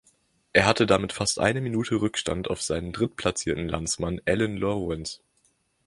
[0.51, 5.19] Er hatte damit fast eine Minute Rückstand auf seinen drittplatzierten Landsmann Allan Lawrence.